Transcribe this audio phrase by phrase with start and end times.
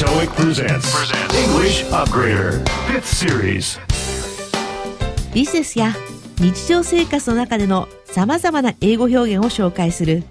[0.00, 1.12] TOEIC presents
[1.44, 3.78] English Upgrader 5th Series.
[5.34, 5.92] ビジネスや
[6.38, 10.22] 日常生活の中での様々な英語表現を紹介する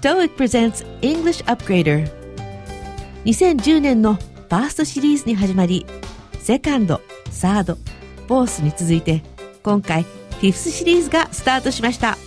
[0.00, 2.08] TOEIC presents English Upgrader
[3.24, 5.84] 2010年のファーストシリーズに始まり
[6.38, 7.00] セカンド、
[7.32, 9.24] サード、フォースに続いて
[9.64, 12.12] 今回フィフスシリーズがスタートしました。
[12.12, 12.18] フ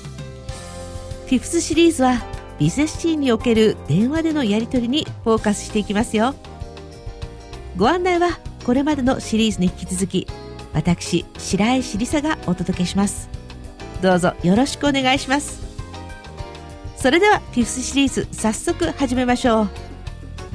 [1.29, 2.21] ィフスシリーズは
[2.59, 6.35] ビジネスシーンにおける電話でのやり取りにフォーカスしていきますよ
[7.79, 10.27] ご案内はこれまでのシリーズに引き続き
[10.73, 13.29] 私白井しりさがお届けします。
[14.01, 15.61] どうぞよろしくお願いします。
[16.97, 19.69] それではフィフスシリーズ早速始めましょう。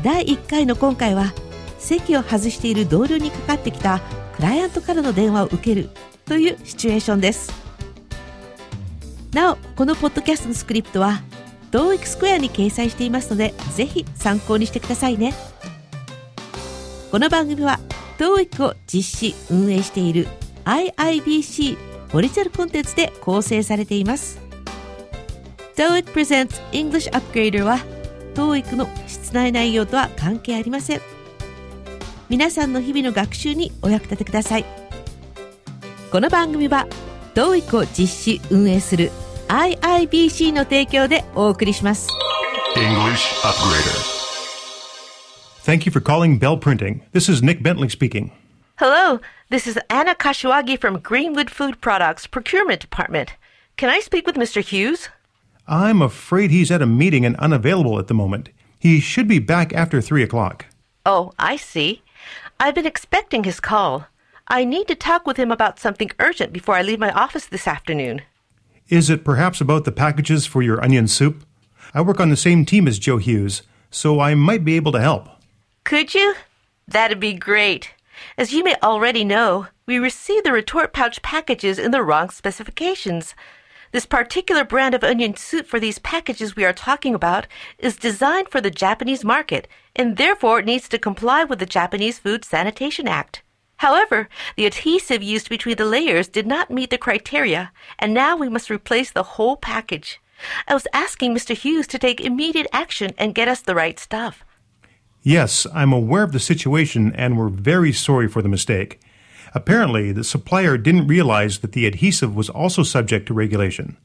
[0.02, 1.32] 第1回の今回は
[1.78, 4.00] 席を外している同僚にかかってきた
[4.36, 5.88] クライアントからの電話を受ける
[6.26, 7.50] というシチュエーションです。
[9.32, 11.22] なおこのポッドキャストのスクリプトは
[11.70, 15.53] TOEIC スクエアに掲載していますのでぜひ参考にしてくださいね。
[17.14, 17.78] この番組は
[18.18, 20.26] TOEIC を実施運営している
[20.64, 21.78] IIBC
[22.12, 24.40] オリジナルコンテンツで構成されています。
[25.76, 27.78] TOEIC Presents English Upgrader は
[28.34, 31.00] TOEIC の室内内容とは関係ありません。
[32.28, 34.64] 皆さんの日々の学習にお役立てください。
[36.10, 36.88] この番組は
[37.36, 39.12] TOEIC を実施運営する
[39.46, 42.08] IIBC の提供でお送りします。
[42.74, 44.23] English Upgrader.
[45.64, 47.06] Thank you for calling Bell Printing.
[47.12, 48.32] This is Nick Bentley speaking.
[48.76, 53.32] Hello, this is Anna Kashiwagi from Greenwood Food Products Procurement Department.
[53.78, 54.62] Can I speak with Mr.
[54.62, 55.08] Hughes?
[55.66, 58.50] I'm afraid he's at a meeting and unavailable at the moment.
[58.78, 60.66] He should be back after 3 o'clock.
[61.06, 62.02] Oh, I see.
[62.60, 64.06] I've been expecting his call.
[64.48, 67.66] I need to talk with him about something urgent before I leave my office this
[67.66, 68.20] afternoon.
[68.90, 71.46] Is it perhaps about the packages for your onion soup?
[71.94, 75.00] I work on the same team as Joe Hughes, so I might be able to
[75.00, 75.30] help.
[75.84, 76.34] Could you?
[76.88, 77.92] That'd be great.
[78.38, 83.34] As you may already know, we received the retort pouch packages in the wrong specifications.
[83.92, 87.46] This particular brand of onion soup for these packages we are talking about
[87.78, 92.46] is designed for the Japanese market and therefore needs to comply with the Japanese Food
[92.46, 93.42] Sanitation Act.
[93.76, 98.48] However, the adhesive used between the layers did not meet the criteria, and now we
[98.48, 100.18] must replace the whole package.
[100.66, 101.54] I was asking Mr.
[101.54, 104.46] Hughes to take immediate action and get us the right stuff.
[105.26, 109.00] Yes, I'm aware of the situation and we're very sorry for the mistake.
[109.54, 113.96] Apparently, the supplier didn't realize that the adhesive was also subject to regulation.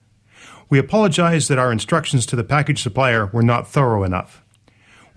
[0.70, 4.46] We apologize that our instructions to the package supplier were not thorough enough.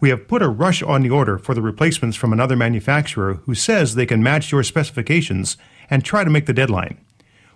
[0.01, 3.55] We have put a rush on the order for the replacements from another manufacturer who
[3.55, 5.57] says they can match your specifications
[5.89, 6.99] and try to make the deadline.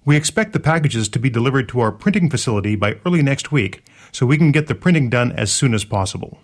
[0.05, 3.83] We expect the packages to be delivered to our printing facility by early next week
[4.13, 6.39] so we can get the printing done as soon as possible.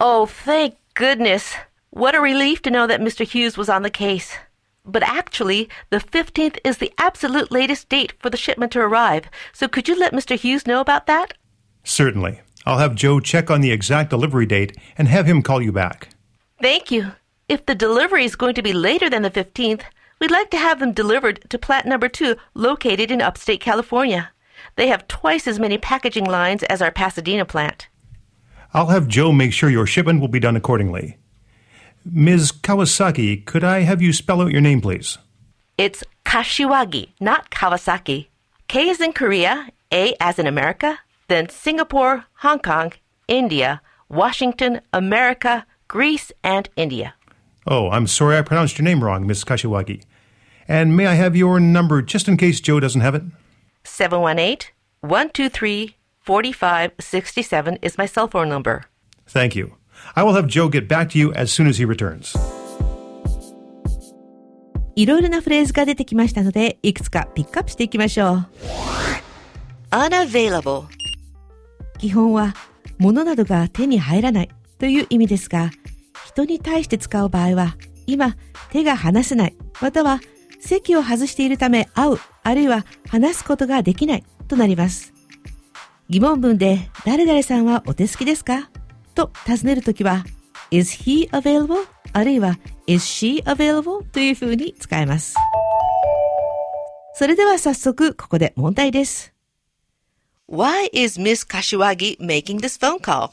[0.00, 1.54] Oh, thank goodness.
[1.90, 3.26] What a relief to know that Mr.
[3.26, 4.36] Hughes was on the case.
[4.84, 9.24] But actually, the 15th is the absolute latest date for the shipment to arrive.
[9.52, 10.36] So could you let Mr.
[10.36, 11.34] Hughes know about that?
[11.84, 12.40] Certainly.
[12.66, 16.08] I'll have Joe check on the exact delivery date and have him call you back.
[16.60, 17.12] Thank you.
[17.48, 19.82] If the delivery is going to be later than the 15th,
[20.20, 24.30] we'd like to have them delivered to plant number 2 located in upstate California.
[24.76, 27.88] They have twice as many packaging lines as our Pasadena plant.
[28.72, 31.18] I'll have Joe make sure your shipment will be done accordingly.
[32.04, 32.52] Ms.
[32.52, 35.18] Kawasaki, could I have you spell out your name, please?
[35.76, 38.28] It's Kashiwagi, not Kawasaki.
[38.68, 42.92] K is in Korea, A as in America, then Singapore, Hong Kong,
[43.26, 47.14] India, Washington, America, Greece, and India.
[47.66, 50.04] Oh, I'm sorry I pronounced your name wrong, Miss Kashiwagi.
[50.68, 53.22] And may I have your number just in case Joe doesn't have it?
[53.84, 54.70] 718
[55.00, 58.82] 123 4567 is my cell phone number.
[59.26, 59.74] Thank you.
[60.14, 62.36] I will have Joe get back to you as soon as he returns.
[64.96, 68.46] いろいろなフレーズが出てきましたのでいくつかピックアップしていきましょう
[69.90, 70.84] Unavailable.
[71.98, 72.54] 基本は
[72.98, 75.70] 物などが手に入らないという意味ですが
[76.26, 77.76] 人に対して使う場合は
[78.06, 78.36] 今
[78.70, 80.20] 手が離せないまたは
[80.60, 85.14] 席を外しているため会うあるいは話すことができないとなります
[86.09, 88.69] 疑問文で誰々さんはお手すきですか
[89.15, 90.23] と尋ねるときは
[90.71, 91.87] is he available?
[92.13, 92.57] あるいは
[92.87, 94.03] is she available?
[94.11, 95.35] というふうに使えます。
[97.15, 99.33] それでは早速ここで問題です。
[100.47, 103.31] Why is Miss Kashiwagi making this phone call?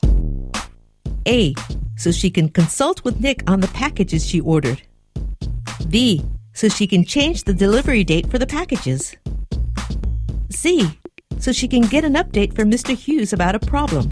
[1.26, 1.52] A.
[1.96, 4.82] So she can consult with Nick on the packages she ordered.
[5.88, 6.24] B.
[6.54, 9.14] So she can change the delivery date for the packages.
[10.50, 10.88] C.
[11.39, 12.95] So she can get an update from Mr.
[12.95, 14.09] Hughes about a problem.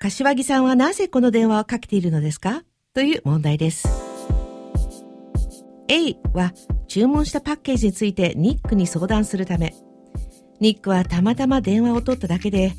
[0.00, 2.62] 柏木さんはなぜこの電話をかけているのですか？
[2.94, 3.88] という問題です。
[5.88, 6.52] A は
[6.88, 9.74] 注文したパッケージについてニックに相談するため、
[10.60, 12.72] ニックはたまたま電話を取っただけで、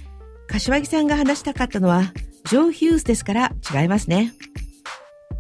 [0.48, 2.14] 柏木さんが話したかったのは
[2.46, 4.34] ジョー・ヒューズですから違いますね。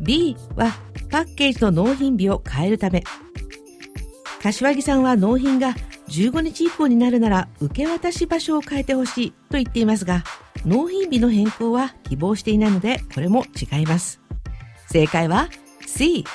[0.02, 0.74] B は
[1.10, 3.04] パッケージの納品日を変えるため、
[4.42, 5.76] 柏木さんは納品が
[6.10, 10.24] 15日以降になるなら受け渡し場所を変えてほしいと言っていますが、
[10.66, 14.22] 納品日の変更は希望していないので、これも違います。
[14.88, 15.50] 正解は
[15.86, 16.26] C。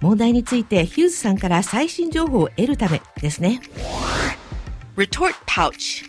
[0.00, 3.60] 問題についてヒューズさんから最新情報を得るためですね。
[4.96, 6.04] retort pouch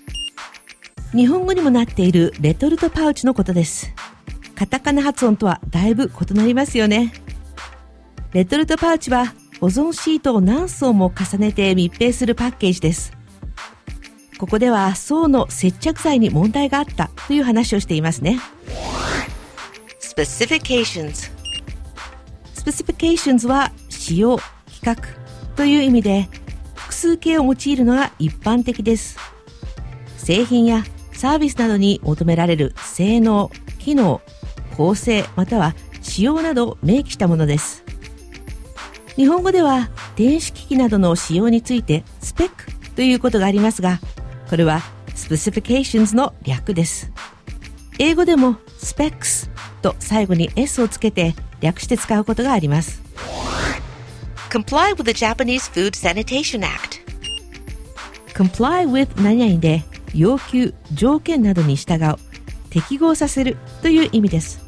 [1.14, 3.94] 日本語にもなっているレトルトパウチのことです。
[4.56, 7.14] カタカナ発音とはだいぶ異なりますよね。
[8.34, 13.12] レトルトパウチは保存シートを何層も重ねて密閉するパッケージです。
[14.38, 18.39] ここでは層の接着剤に問題があったという話をしていますね。
[20.00, 21.31] specifications
[22.54, 24.38] specifications は使用、
[24.68, 25.07] 規格
[25.56, 26.30] という意味で
[26.75, 29.18] 複数形を用いるのが一般的です。
[30.18, 30.83] 製品や
[31.13, 33.50] サービスなどに求められる性能、
[33.80, 34.21] 機能、
[34.75, 37.87] 構成または仕様などを明記したものです。
[39.18, 44.00] 日本語では電子機器などの使用についてスペックということがありますが、
[44.48, 47.12] これは specifications の略です。
[47.98, 49.50] 英語でも specs
[49.81, 53.02] と最後に s をつけて略して使うことがあります。
[54.52, 57.02] comply with the Japanese Food Sanitation Act
[58.36, 62.18] comply with 何々で要求、条件などに従う、
[62.70, 64.62] 適合させるという意味です。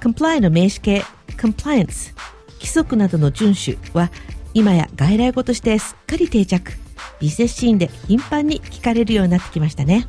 [0.00, 1.04] comply の名詞形
[1.36, 2.12] compliance
[2.68, 4.10] 規則などの遵守は
[4.52, 6.72] 今や外来語としてすっかり定着。
[7.18, 10.06] ビジネスシーンで頻繁に聞かれるようになってきましたね。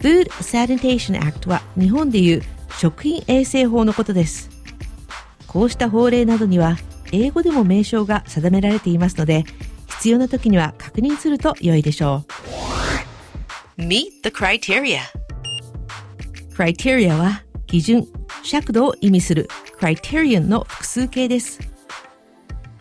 [0.00, 2.42] Food Sanitation Act は日本でいう
[2.78, 4.48] 食品衛生法のことです。
[5.46, 6.78] こうした法令などには
[7.12, 9.44] 英語でも名称が定められていますので
[9.88, 12.24] 必要な時には確認すると良いでしょ
[13.78, 13.82] う。
[13.82, 15.00] Meet the criteria.
[16.56, 18.08] Criteria は基準
[18.42, 19.48] 尺度を意味する
[19.78, 21.60] criterion の複数形です。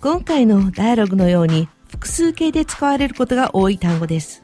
[0.01, 4.43] 今回のダイアログのように複数形で使われることが多い単語です。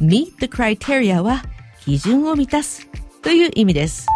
[0.00, 1.42] meet the criteria は
[1.84, 2.88] 基準を満たす
[3.22, 4.06] という意味です。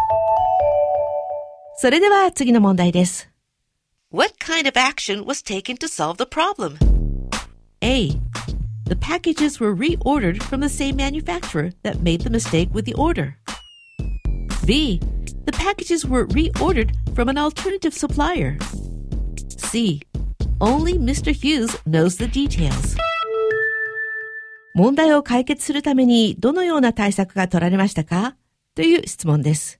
[1.77, 3.29] それでは次の問題です。
[4.11, 6.77] What kind of action was taken to solve the problem?
[7.81, 8.09] A.
[8.87, 13.35] The packages were reordered from the same manufacturer that made the mistake with the order.
[14.65, 14.99] B.
[15.49, 18.57] the packages were reordered from an alternative supplier.
[19.57, 20.01] C.
[20.59, 21.31] Only Mr.
[21.33, 22.97] Hughes knows the details.
[24.75, 28.35] 問題を解決するためにどのような対策が取られましたか？
[28.75, 29.79] という質問です。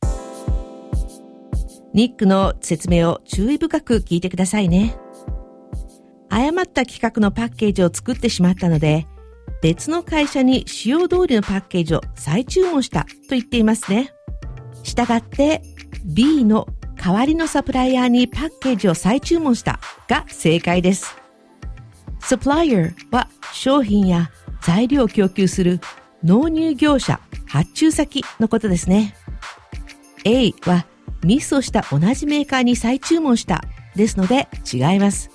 [1.94, 4.96] ニックの説明を注意深く聞いてくださいね。
[6.30, 9.06] 誤った規格のパッケージを作ってしまったので、
[9.62, 14.14] 別の会社に使用通りのパッケージを再注文したと言っていますね。
[14.84, 15.62] したがって
[16.06, 21.16] B の代わりのサプライヤーにパッケージを再注文したが正解です。
[22.22, 24.30] supplier は商品や
[24.62, 25.80] 材料を供給する
[26.24, 29.16] 納入業者、発注先のことですね。
[30.26, 30.86] A は
[31.24, 33.64] ミスをした同じメーカーに再注文した
[33.96, 35.32] ですので違います。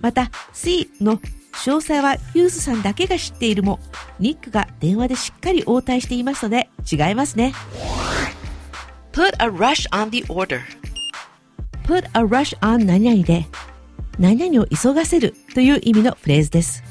[0.00, 1.18] また C の
[1.52, 3.80] 詳細はヒューズさんだけが知っているも、
[4.18, 7.52] ニックが電話でしっかり応対していますので違いますね。
[9.12, 10.60] Put a rush on the order.
[11.90, 13.46] put a rush on 何々で、
[14.16, 16.84] 何々を急がせるという意味のフレーズです。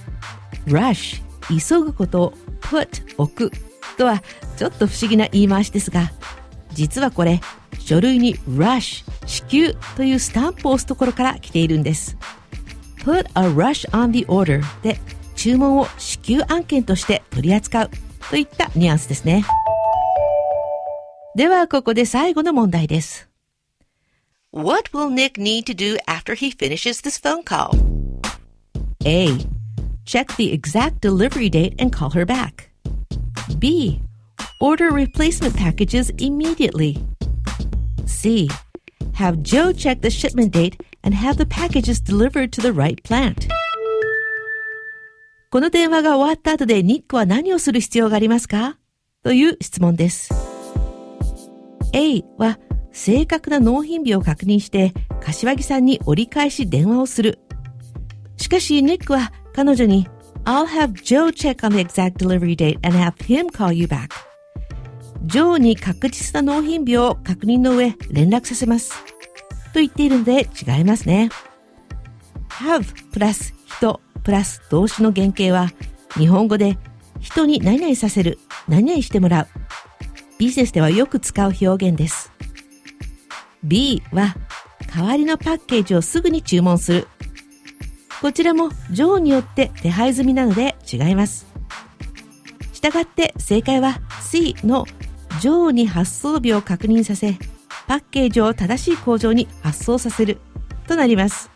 [0.66, 3.52] rush 急ぐことを put 置く
[3.98, 4.22] とは
[4.58, 6.12] ちょっと不思議な言い回しですが、
[6.74, 7.40] 実はこれ、
[7.80, 12.18] 書類に rush 支給というスタンプを押すところから来ているんです。
[12.98, 15.00] put a rush on the order で
[15.36, 17.90] 注文を支給案件として取り扱う
[18.30, 19.46] といったニュアンスですね。
[21.39, 23.29] では、ここで最後の問題です。
[24.53, 27.71] What will Nick need to do after he finishes this phone call?
[29.05, 29.39] A.
[30.05, 32.71] Check the exact delivery date and call her back.
[33.59, 34.01] B.
[34.61, 36.99] Order replacement packages immediately.
[38.07, 38.49] C.
[39.15, 43.49] Have Joe check the shipment date and have the packages delivered to the right plant.
[45.51, 48.79] この電話が終わった後でニックは何をする必要がありますか
[49.23, 50.48] という質問です。
[51.94, 52.60] A は
[52.92, 57.40] 正確な納品日を確認して柏木さんに折り返し電話をする。
[58.38, 60.08] しかし、ニックは彼女に
[60.46, 64.10] I'll have Joe check on the exact delivery date and have him call you back.
[65.26, 68.94] ジョーに確実な納品日を確認の上連絡させます。
[69.74, 71.30] と言っているので違いますね。
[72.50, 75.70] have プラス人プラス動詞の原型は
[76.18, 76.78] 日本語で
[77.20, 79.59] 人に何々させる、何々してもらう。
[80.40, 82.32] ビジネスではよく使う表現です。
[83.62, 84.38] B は
[84.96, 87.08] 代わりのパッケージをすぐに注文する。
[88.22, 91.46] こちらも上によって手配済みなので違います。
[92.72, 94.86] したがって正解は C の
[95.42, 97.38] 上に発送日を確認させ、
[97.86, 100.38] パッケージを正しい工場に発送させる
[100.88, 101.52] となります。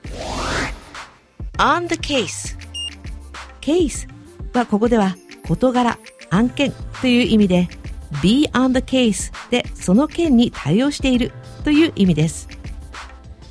[1.57, 2.57] on the case
[3.61, 4.09] case
[4.53, 5.15] はここでは
[5.47, 5.97] 事柄、
[6.31, 7.69] 案件という意味で
[8.21, 11.31] be on the case でその件に対応している
[11.63, 12.47] という意味です。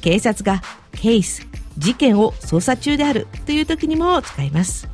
[0.00, 1.46] 警察が case
[1.78, 4.88] 事件を捜査中であるという時にも使います。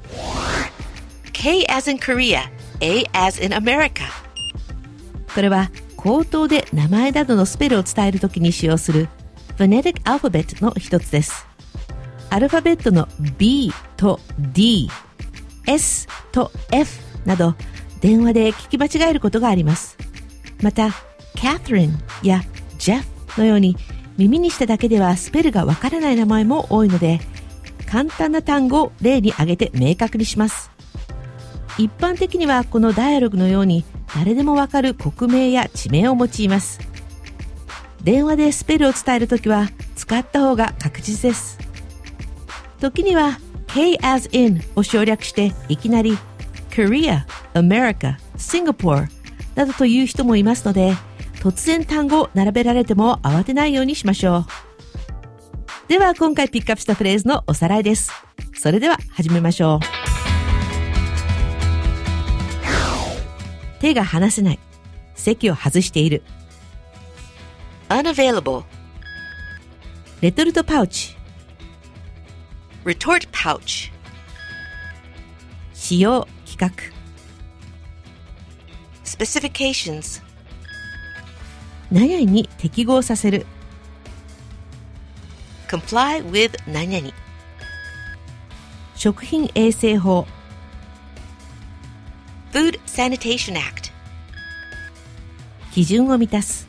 [1.33, 2.43] K as in Korea,
[2.81, 4.05] A as in America
[5.35, 9.09] これは口頭で名前などのスペルを伝えるときに使用する
[9.57, 11.47] Phonetic Alphabet の一つです。
[12.31, 13.09] アルファベットの
[13.39, 14.89] B と D、
[15.67, 17.55] S と F など
[18.01, 19.97] 電話で聞き間違えることがあります。
[20.63, 20.91] また、
[21.37, 22.43] Catherine や
[22.79, 23.05] Jeff
[23.39, 23.77] のように
[24.17, 27.21] 耳にしただけではスペルがわからない名前も多いので、
[27.87, 30.71] 簡単な単語を例に挙げて明確にします。
[31.79, 36.81] 一般的にはこのダイアログのように誰でもわかる国名や地名を用います。
[38.03, 41.59] 電話でスペルを伝えるときは使った方が確実です。
[42.81, 43.39] 時には
[43.69, 46.17] K as in を省略していきなり
[46.71, 47.25] Korea,
[47.59, 49.09] America, Singapore
[49.55, 50.95] などという人もいますので
[51.41, 54.47] 突然単語を並べられても慌てないようにしましょう。
[55.89, 58.13] では今回ピックアップしたフレーズのおさらいです。
[58.55, 59.81] それでは始めましょう。
[63.81, 64.59] 手が離せない。
[65.15, 66.23] 席を外している。
[67.89, 68.65] unavailable
[70.21, 71.17] レトルトパウチ
[72.85, 73.91] retort pouch
[75.73, 76.98] 使用規格
[79.08, 80.22] specifications
[81.92, 83.46] 何々に適合させる
[85.68, 87.14] comply with 何々
[88.96, 90.26] 食品衛生法
[92.52, 93.92] Food Sanitation Act
[95.72, 96.68] 基準を満たす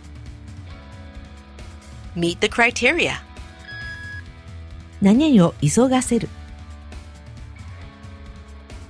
[2.17, 3.13] meet the criteria
[5.03, 6.29] 何々を急がせる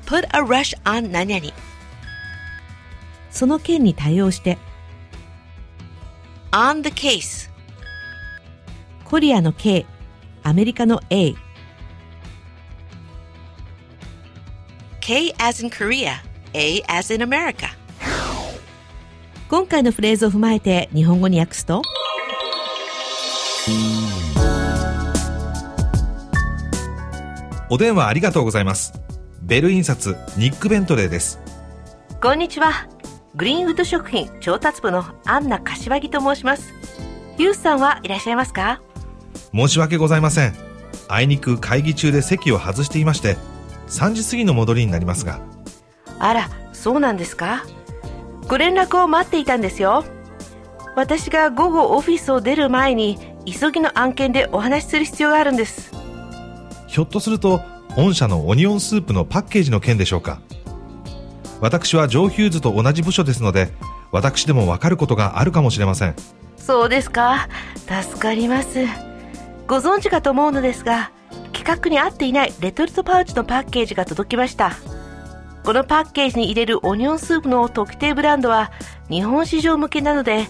[0.07, 1.53] put a rush on 何々
[3.40, 4.58] その件に対応して
[6.52, 7.50] on the case
[9.06, 9.86] コリアの K
[10.44, 11.34] アメリカの A
[15.00, 16.16] K as in Korea
[16.54, 17.70] A as in America
[19.48, 21.82] 今回のフレーズを踏まえて日本語に訳すと
[27.70, 28.94] お電話ありがとうございます。
[29.44, 31.40] ベル印刷、ニック・ベントレーです。
[32.20, 32.99] こんにちは。
[33.40, 36.74] グリーンウッド食品調達部のアンナ柏木と申します。
[37.38, 38.82] ヒュースさんはいらっしゃいますか？
[39.54, 40.54] 申し訳ございません。
[41.08, 43.38] あいにく会議中で席を外していまして、
[43.88, 45.40] 3時過ぎの戻りになりますが。
[46.20, 47.64] あら、そうなんですか？
[48.50, 50.04] ご連絡を待っていたんですよ。
[50.98, 55.94] 私が午後オフィスを出る前に急ぎの案件でお話しする必要があるんです。
[56.88, 57.62] ひょっとすると
[57.96, 60.42] 御社のオニオンスープのパッケージの件でしょうか
[61.62, 63.72] 私はジョー・ヒューズと同じ部署ですので
[64.12, 66.16] 私でもわかることがあるかもしれません。
[66.58, 67.48] そうですか。
[67.88, 68.86] 助かります。
[69.68, 71.12] ご存知かと思うのですが
[71.48, 74.74] 規格に合っていないレトルトパウチのパッケージが届きました。
[75.64, 78.72] このパッケージに入れるオニオンスープの特定ブランドは
[79.10, 80.48] 日本市場向けなので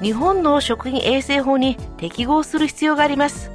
[0.00, 3.50] 日本の食品衛生法に適合する必要があります。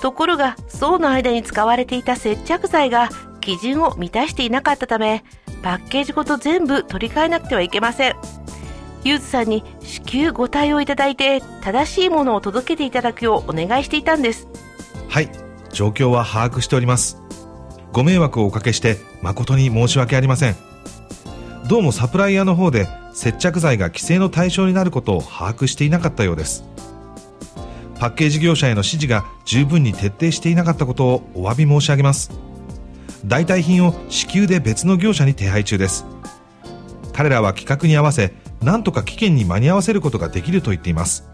[0.00, 3.08] ところが層の間に使われていた接着剤が
[3.42, 5.22] 基準を満たしていなかったため
[5.62, 8.16] パッケージごと全部取り替えなくてはいけません。
[9.04, 14.48] ユーズさんに至急ご対応いただいて正しいものを届けていただくようお願いしていたんです。
[15.08, 15.28] はい。
[15.72, 17.20] 状況は把握しております。
[17.92, 20.56] ご迷惑をおかけして誠に申し訳ありません。
[21.68, 26.64] どうもサプライヤーの方で接着剤が規制の対象になることを把握していなかったようです。
[27.98, 32.30] パッケージ業者への指示が十分に徹底していなかったことをお詫び申し上げます。
[33.24, 36.04] 代替品を至急で別の業者に手配中です。
[37.12, 41.28] 彼らは規格に合わせ何とか期限に間に合わせることができると言っています。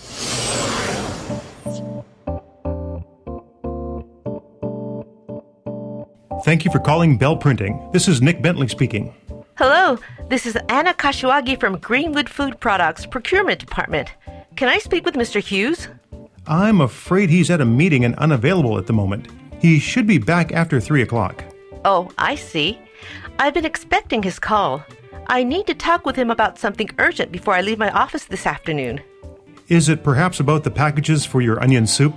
[6.43, 7.89] Thank you for calling Bell Printing.
[7.91, 9.15] This is Nick Bentley speaking.
[9.55, 9.97] Hello,
[10.29, 14.09] this is Anna Kashiwagi from Greenwood Food Products Procurement Department.
[14.55, 15.41] Can I speak with Mr.
[15.41, 15.87] Hughes?
[16.45, 19.27] I'm afraid he's at a meeting and unavailable at the moment.
[19.60, 21.44] He should be back after 3 o'clock.
[21.84, 22.78] Oh, I see.
[23.38, 24.84] I've been expecting his call.
[25.26, 28.46] I need to talk with him about something urgent before I leave my office this
[28.46, 29.00] afternoon.
[29.68, 32.14] Is it perhaps about the packages for your onion soup?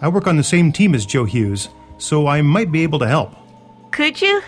[0.00, 1.68] I work on the same team as Joe Hughes,
[1.98, 3.34] so I might be able to help.
[3.90, 4.42] Could you?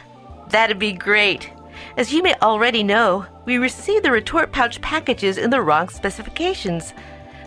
[0.48, 1.50] That'd be great.
[1.96, 6.92] As you may already know, we received the retort pouch packages in the wrong specifications.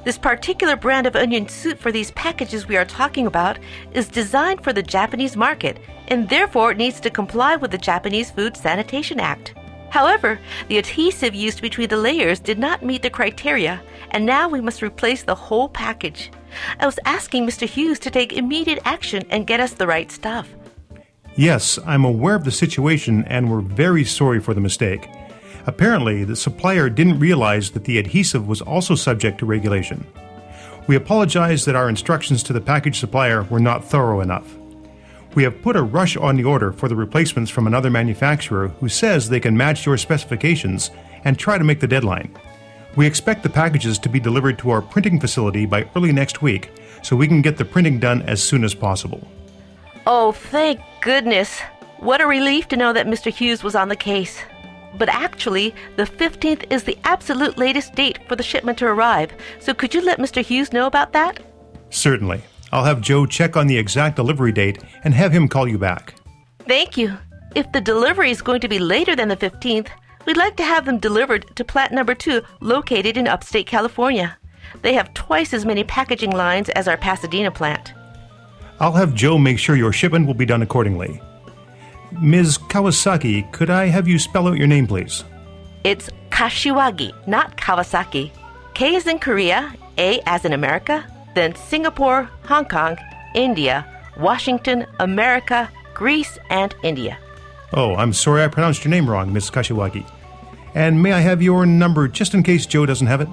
[0.04, 3.58] This particular brand of onion soup for these packages we are talking about
[3.94, 8.58] is designed for the Japanese market and therefore needs to comply with the Japanese Food
[8.58, 9.56] Sanitation Act.
[9.92, 14.60] However, the adhesive used between the layers did not meet the criteria, and now we
[14.60, 16.32] must replace the whole package.
[16.80, 17.66] I was asking Mr.
[17.66, 20.50] Hughes to take immediate action and get us the right stuff.
[21.36, 25.08] Yes, I'm aware of the situation and we're very sorry for the mistake.
[25.66, 30.06] Apparently, the supplier didn't realize that the adhesive was also subject to regulation.
[30.88, 34.58] We apologize that our instructions to the package supplier were not thorough enough.
[35.36, 38.90] We have put a rush on the order for the replacements from another manufacturer who
[38.90, 40.92] says they can match your specifications
[41.24, 42.36] and try to make the deadline.
[42.96, 46.70] We expect the packages to be delivered to our printing facility by early next week
[47.02, 49.28] so we can get the printing done as soon as possible.
[50.06, 51.60] Oh, thank goodness.
[52.00, 53.34] What a relief to know that Mr.
[53.34, 54.44] Hughes was on the case.
[54.96, 59.74] But actually, the 15th is the absolute latest date for the shipment to arrive, so
[59.74, 60.44] could you let Mr.
[60.44, 61.40] Hughes know about that?
[61.90, 62.42] Certainly.
[62.72, 66.16] I'll have Joe check on the exact delivery date and have him call you back.
[66.68, 67.18] Thank you.
[67.56, 69.90] If the delivery is going to be later than the 15th,
[70.26, 74.38] we'd like to have them delivered to plant number 2 located in upstate California.
[74.82, 77.94] They have twice as many packaging lines as our Pasadena plant.
[78.80, 81.22] I'll have Joe make sure your shipment will be done accordingly.
[82.22, 82.58] Ms.
[82.58, 85.24] Kawasaki, could I have you spell out your name, please?
[85.84, 88.32] It's Kashiwagi, not Kawasaki.
[88.74, 92.98] K is in Korea, A as in America, then Singapore, Hong Kong,
[93.36, 93.86] India,
[94.18, 97.18] Washington, America, Greece, and India.
[97.74, 99.50] Oh, I'm sorry I pronounced your name wrong, Ms.
[99.50, 100.06] Kashiwagi.
[100.76, 103.28] And may I have your number just in case Joe doesn't have it?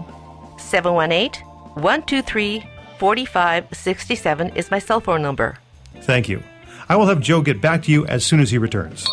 [0.59, 1.43] 718
[1.75, 2.65] 123
[2.99, 5.59] 4567 is my cell phone number.
[6.03, 6.43] Thank you.
[6.91, 9.07] I will have Joe get back to you as soon as he returns.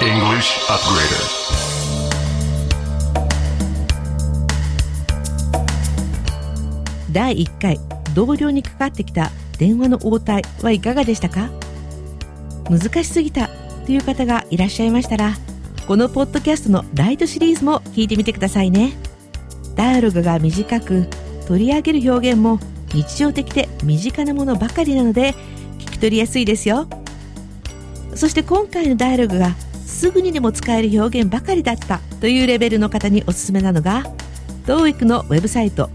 [0.00, 1.24] English Upgrader.
[7.10, 7.80] 第1回
[8.14, 11.50] 同僚にかかってきた電話の応対はいかがでしたか
[12.70, 13.48] 難しすぎた
[13.84, 15.34] という方がいらっしゃいましたら
[15.88, 18.92] このポッドキャストのライトシリーズも聞いてみてくださいね
[19.74, 21.08] ダイアログが短く
[21.48, 22.60] 取り上げる表現も
[22.94, 25.32] 日常的で身近なものばかりなので
[25.80, 26.88] 聞き取りやすいですよ
[28.18, 29.54] そして今回のダイアログが
[29.86, 34.02] すぐにでも使える表現ばかりだったというレベルの方におすすめなのが
[34.66, 35.88] TOEIC のウェブサイト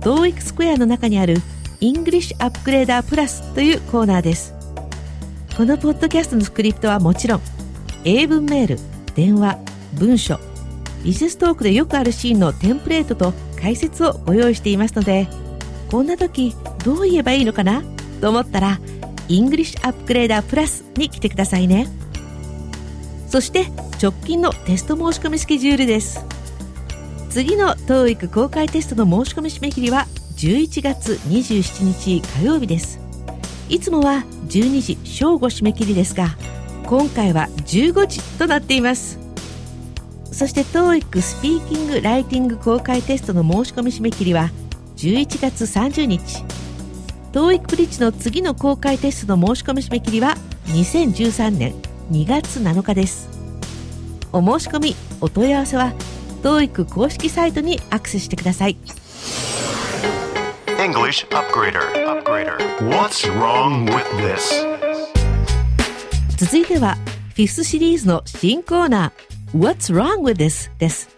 [0.00, 1.36] TOEIC スクエアの中にある
[1.80, 4.58] English Upgrader Plus というコーナーです。
[5.56, 7.40] このポッドキャストのスクリプトはもちろん
[8.04, 8.78] 英文メール
[9.14, 9.58] 電話
[9.94, 10.38] 文書
[11.04, 15.26] ビジネストークでよくあるシーンのテンプレートと解説をご用意していますので
[15.90, 17.82] こんな時どう言えばいいのかな
[18.20, 18.78] と思ったら
[19.28, 21.86] English Upgrader Plus に来てくださいね。
[23.28, 23.66] そして
[24.02, 26.24] 直近のテスト申し込みスケジュールです。
[27.30, 33.00] 次の TOEIC 公開テストの申し込み締め切りは11月27日火曜日です。
[33.68, 36.28] いつもは12時正午締め切りですが
[36.86, 39.18] 今回は15時となっています。
[40.32, 44.50] そして TOEIC スピーキング・ライティング公開テストの申し込み締め切りは
[44.96, 46.44] 11月30日。
[47.32, 50.36] TOEIC ブリッジの次の公開テストの申し込み締め切りは
[50.66, 51.74] 2013年
[52.10, 53.28] 2月7日です
[54.32, 55.92] お申し込みお問い合わせは
[56.42, 58.76] TOEIC 公式サイトにアクセスしてください
[60.78, 61.82] English Upgrader.
[62.06, 62.56] Upgrader.
[62.88, 64.64] What's wrong with this?
[66.36, 66.94] 続いては
[67.34, 70.70] フィフスシリーズの新コーナー What's wrong with this?
[70.78, 71.08] です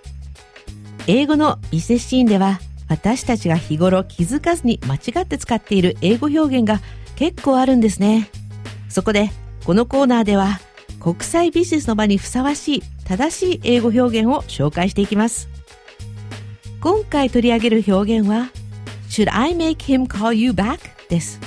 [1.06, 2.58] 英語の伊勢シーンでは
[2.90, 6.80] 私たちが日頃気づかずに間違って使っている英語表現が
[7.14, 8.28] 結構あるんですね。
[8.88, 9.30] そこで
[9.64, 10.58] このコーナーでは
[10.98, 15.48] 国際ビジネスの場にふさわしい正しい英語表現を紹介していきます。
[16.80, 18.50] 今回取り上げる表現は
[19.08, 20.80] Should I make him call you back?
[21.08, 21.38] です。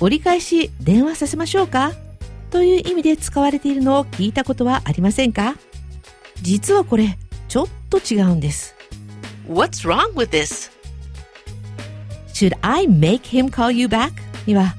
[0.00, 1.92] 折り返し電話させましょうか？
[2.50, 5.54] という意味で使われているのを聞いたことはありませんか？
[6.42, 8.74] 実はこれちょっと違うんです。
[9.48, 10.70] What's wrong with this?
[12.32, 14.12] Should I make him call you back?
[14.46, 14.74] には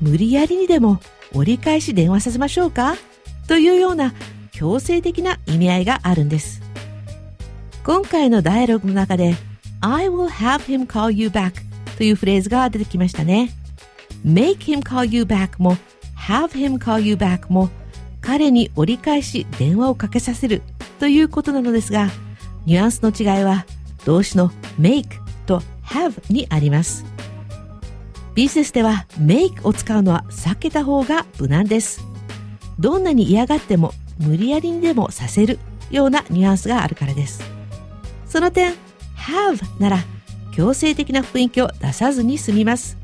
[0.00, 1.00] 無理やりにでも
[1.32, 2.96] 折り返し電話させましょうか？
[3.48, 4.12] というような
[4.52, 6.60] 強制的な意味合いがあるんです
[7.84, 9.36] 今回のダイアログの中で
[9.80, 11.52] I will have him call you back
[11.96, 13.50] というフレーズが出てきましたね
[14.24, 15.76] make him call you back も
[16.16, 17.68] have him call you back も
[18.20, 20.62] 彼に折り返し電話をかけさせる
[20.98, 22.08] ということなのですが
[22.64, 23.64] ニュアンスの違いは
[24.06, 25.04] 動詞の make
[25.46, 27.04] と have にあります。
[28.34, 32.00] ビジネスでは make を使うのは避けた方が無難です。
[32.78, 35.58] どんなに嫌がっても無理やりにでもさせる
[35.90, 37.42] ようなニュアンスがあるからです。
[38.26, 38.74] その点
[39.16, 39.98] have なら
[40.52, 42.96] 強制的な雰囲気を出さずに済みます。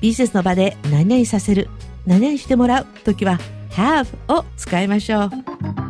[0.00, 1.68] ビジネスの場で何々させる
[2.06, 3.38] 何々してもらうときは
[3.70, 5.83] have を使いましょう。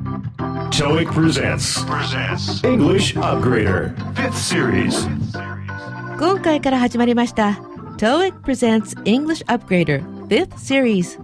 [0.74, 1.84] TOEIC presents.
[1.84, 2.64] Presents.
[2.64, 3.94] English Upgrader.
[4.16, 5.08] Fifth series.
[6.18, 7.60] 今回から始まりました
[7.96, 11.20] TOEIC presents English Upgrader 5th Series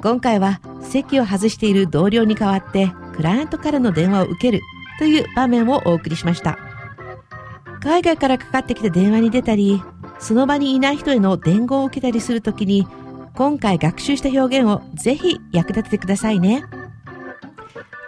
[0.00, 4.60] 今回は席を外している同僚に代わってクライアントからの電話を受ける
[5.00, 6.56] という場面をお送りしました
[7.80, 9.82] 海外からかかってきた電話に出たり
[10.20, 12.86] その場にいない人への伝言を受けたりするときに
[13.34, 16.64] 今回学習した表現をぜひ役立ててくださいね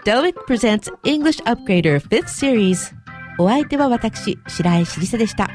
[0.04, 2.94] TOEIC presents English Upgrader 5th Series
[3.38, 5.48] お相手は私白井しりさでした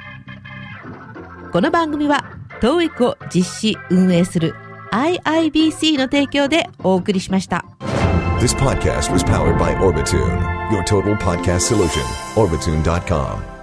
[1.52, 2.26] この番組は
[2.60, 4.56] TOEIC を実施運営する
[4.92, 7.64] IIBC の提供でお送りしました。
[8.40, 12.02] This podcast was powered by Orbitune, your total podcast solution.
[12.36, 13.59] Orbitune.com.